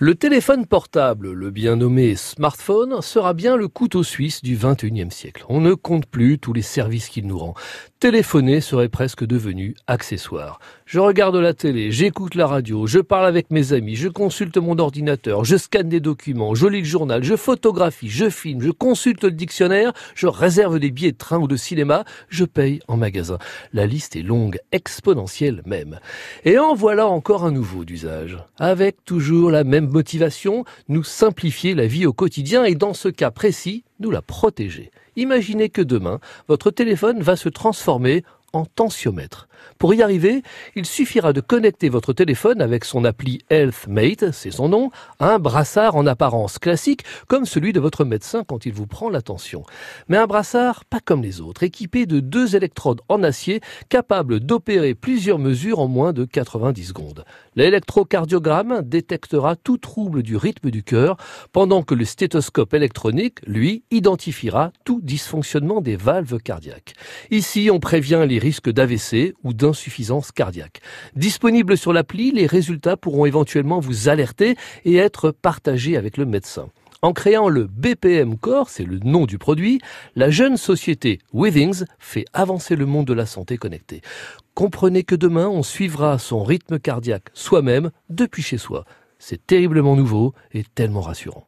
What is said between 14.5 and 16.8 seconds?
mon ordinateur, je scanne des documents, je lis